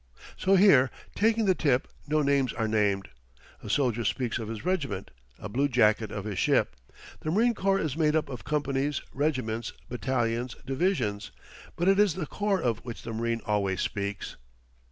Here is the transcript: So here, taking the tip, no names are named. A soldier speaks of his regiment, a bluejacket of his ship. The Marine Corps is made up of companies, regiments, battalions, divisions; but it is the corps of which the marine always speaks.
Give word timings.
So 0.35 0.55
here, 0.55 0.89
taking 1.13 1.45
the 1.45 1.53
tip, 1.53 1.87
no 2.07 2.23
names 2.23 2.53
are 2.53 2.67
named. 2.67 3.09
A 3.61 3.69
soldier 3.69 4.03
speaks 4.03 4.39
of 4.39 4.47
his 4.47 4.65
regiment, 4.65 5.11
a 5.37 5.47
bluejacket 5.47 6.09
of 6.11 6.25
his 6.25 6.39
ship. 6.39 6.75
The 7.19 7.29
Marine 7.29 7.53
Corps 7.53 7.77
is 7.77 7.95
made 7.95 8.15
up 8.15 8.27
of 8.27 8.43
companies, 8.43 9.03
regiments, 9.13 9.73
battalions, 9.89 10.55
divisions; 10.65 11.29
but 11.75 11.87
it 11.87 11.99
is 11.99 12.15
the 12.15 12.25
corps 12.25 12.63
of 12.63 12.79
which 12.79 13.03
the 13.03 13.13
marine 13.13 13.41
always 13.45 13.81
speaks. 13.81 14.37